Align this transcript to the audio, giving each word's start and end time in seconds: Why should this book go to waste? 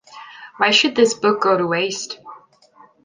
Why 0.57 0.71
should 0.71 0.95
this 0.95 1.13
book 1.13 1.41
go 1.43 1.55
to 1.59 1.67
waste? 1.67 2.17